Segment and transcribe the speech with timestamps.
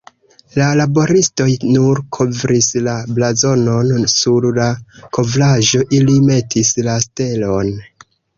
[0.59, 1.45] La laboristoj
[1.75, 4.67] nur kovris la blazonon, sur la
[5.19, 7.73] kovraĵo ili metis la stelon.